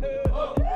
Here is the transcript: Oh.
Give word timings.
Oh. 0.00 0.67